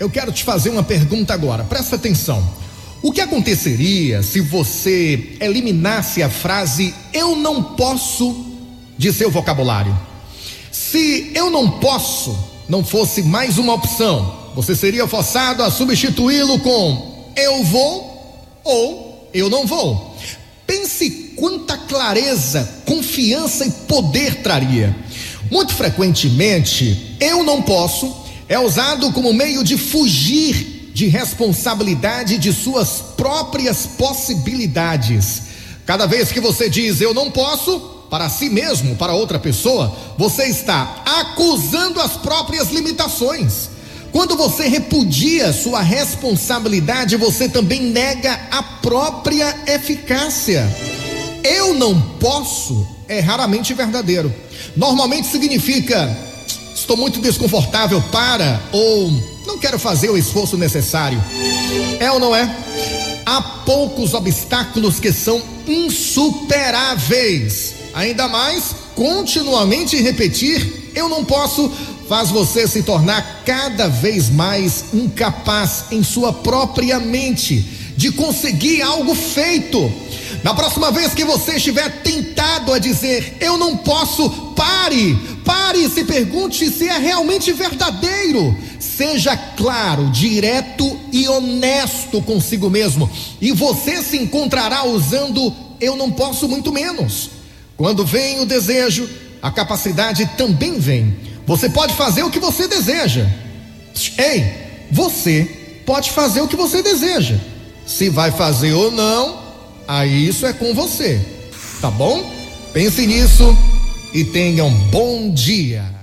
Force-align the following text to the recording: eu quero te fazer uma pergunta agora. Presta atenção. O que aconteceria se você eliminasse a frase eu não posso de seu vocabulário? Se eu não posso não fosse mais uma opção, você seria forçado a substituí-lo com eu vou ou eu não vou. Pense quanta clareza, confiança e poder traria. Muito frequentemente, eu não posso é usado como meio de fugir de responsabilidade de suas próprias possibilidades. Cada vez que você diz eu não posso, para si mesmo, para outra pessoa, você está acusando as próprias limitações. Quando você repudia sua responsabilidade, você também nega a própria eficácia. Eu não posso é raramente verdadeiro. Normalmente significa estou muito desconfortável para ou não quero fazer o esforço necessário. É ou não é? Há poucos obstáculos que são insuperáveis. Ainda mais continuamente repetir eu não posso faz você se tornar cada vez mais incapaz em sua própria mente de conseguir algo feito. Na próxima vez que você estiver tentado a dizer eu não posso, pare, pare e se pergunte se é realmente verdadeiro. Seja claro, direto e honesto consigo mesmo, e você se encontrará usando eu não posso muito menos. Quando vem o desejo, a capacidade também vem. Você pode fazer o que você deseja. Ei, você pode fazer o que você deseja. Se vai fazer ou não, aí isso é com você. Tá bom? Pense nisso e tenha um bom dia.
eu 0.00 0.08
quero 0.08 0.32
te 0.32 0.42
fazer 0.42 0.70
uma 0.70 0.82
pergunta 0.82 1.34
agora. 1.34 1.62
Presta 1.62 1.96
atenção. 1.96 2.42
O 3.02 3.12
que 3.12 3.20
aconteceria 3.20 4.22
se 4.22 4.40
você 4.40 5.36
eliminasse 5.38 6.22
a 6.22 6.30
frase 6.30 6.94
eu 7.12 7.36
não 7.36 7.62
posso 7.62 8.46
de 8.96 9.12
seu 9.12 9.30
vocabulário? 9.30 9.96
Se 10.72 11.30
eu 11.34 11.50
não 11.50 11.78
posso 11.78 12.48
não 12.66 12.84
fosse 12.84 13.22
mais 13.22 13.58
uma 13.58 13.74
opção, 13.74 14.52
você 14.54 14.74
seria 14.76 15.06
forçado 15.06 15.62
a 15.62 15.70
substituí-lo 15.70 16.60
com 16.60 17.32
eu 17.36 17.62
vou 17.64 18.48
ou 18.64 19.28
eu 19.34 19.50
não 19.50 19.66
vou. 19.66 20.16
Pense 20.66 21.34
quanta 21.36 21.76
clareza, 21.76 22.82
confiança 22.86 23.66
e 23.66 23.70
poder 23.70 24.36
traria. 24.36 24.96
Muito 25.50 25.74
frequentemente, 25.74 27.16
eu 27.18 27.42
não 27.42 27.60
posso 27.60 28.29
é 28.50 28.58
usado 28.58 29.12
como 29.12 29.32
meio 29.32 29.62
de 29.62 29.78
fugir 29.78 30.90
de 30.92 31.06
responsabilidade 31.06 32.36
de 32.36 32.52
suas 32.52 33.00
próprias 33.16 33.86
possibilidades. 33.86 35.42
Cada 35.86 36.04
vez 36.04 36.32
que 36.32 36.40
você 36.40 36.68
diz 36.68 37.00
eu 37.00 37.14
não 37.14 37.30
posso, 37.30 37.78
para 38.10 38.28
si 38.28 38.50
mesmo, 38.50 38.96
para 38.96 39.14
outra 39.14 39.38
pessoa, 39.38 39.96
você 40.18 40.46
está 40.46 41.00
acusando 41.06 42.00
as 42.00 42.16
próprias 42.16 42.72
limitações. 42.72 43.70
Quando 44.10 44.36
você 44.36 44.66
repudia 44.66 45.52
sua 45.52 45.80
responsabilidade, 45.80 47.14
você 47.14 47.48
também 47.48 47.80
nega 47.80 48.48
a 48.50 48.64
própria 48.64 49.56
eficácia. 49.68 50.68
Eu 51.44 51.72
não 51.74 52.00
posso 52.18 52.84
é 53.06 53.20
raramente 53.20 53.74
verdadeiro. 53.74 54.32
Normalmente 54.76 55.28
significa 55.28 56.29
estou 56.80 56.96
muito 56.96 57.20
desconfortável 57.20 58.02
para 58.10 58.60
ou 58.72 59.12
não 59.46 59.58
quero 59.58 59.78
fazer 59.78 60.08
o 60.10 60.16
esforço 60.16 60.56
necessário. 60.56 61.22
É 61.98 62.10
ou 62.10 62.18
não 62.18 62.34
é? 62.34 62.56
Há 63.26 63.42
poucos 63.42 64.14
obstáculos 64.14 64.98
que 64.98 65.12
são 65.12 65.42
insuperáveis. 65.66 67.74
Ainda 67.94 68.28
mais 68.28 68.74
continuamente 68.94 70.00
repetir 70.00 70.90
eu 70.94 71.08
não 71.08 71.24
posso 71.24 71.70
faz 72.08 72.30
você 72.30 72.66
se 72.66 72.82
tornar 72.82 73.42
cada 73.44 73.88
vez 73.88 74.28
mais 74.28 74.86
incapaz 74.92 75.84
em 75.92 76.02
sua 76.02 76.32
própria 76.32 76.98
mente 76.98 77.64
de 77.96 78.10
conseguir 78.10 78.82
algo 78.82 79.14
feito. 79.14 79.92
Na 80.42 80.54
próxima 80.54 80.90
vez 80.90 81.14
que 81.14 81.24
você 81.24 81.56
estiver 81.56 82.02
tentado 82.02 82.72
a 82.72 82.78
dizer 82.78 83.36
eu 83.40 83.58
não 83.58 83.76
posso, 83.76 84.49
pare, 84.60 85.18
pare 85.42 85.78
e 85.78 85.88
se 85.88 86.04
pergunte 86.04 86.70
se 86.70 86.86
é 86.86 86.98
realmente 86.98 87.50
verdadeiro. 87.50 88.54
Seja 88.78 89.34
claro, 89.34 90.10
direto 90.10 91.00
e 91.10 91.26
honesto 91.26 92.20
consigo 92.20 92.68
mesmo, 92.68 93.08
e 93.40 93.52
você 93.52 94.02
se 94.02 94.18
encontrará 94.18 94.84
usando 94.84 95.50
eu 95.80 95.96
não 95.96 96.10
posso 96.10 96.46
muito 96.46 96.70
menos. 96.70 97.30
Quando 97.74 98.04
vem 98.04 98.40
o 98.40 98.44
desejo, 98.44 99.08
a 99.40 99.50
capacidade 99.50 100.28
também 100.36 100.78
vem. 100.78 101.16
Você 101.46 101.70
pode 101.70 101.94
fazer 101.94 102.22
o 102.22 102.30
que 102.30 102.38
você 102.38 102.68
deseja. 102.68 103.26
Ei, 104.18 104.44
você 104.90 105.82
pode 105.86 106.10
fazer 106.10 106.42
o 106.42 106.48
que 106.48 106.56
você 106.56 106.82
deseja. 106.82 107.38
Se 107.86 108.10
vai 108.10 108.30
fazer 108.30 108.74
ou 108.74 108.90
não, 108.90 109.40
aí 109.88 110.28
isso 110.28 110.44
é 110.44 110.52
com 110.52 110.74
você. 110.74 111.18
Tá 111.80 111.90
bom? 111.90 112.30
Pense 112.74 113.06
nisso 113.06 113.56
e 114.12 114.24
tenha 114.24 114.64
um 114.64 114.74
bom 114.90 115.30
dia. 115.32 115.99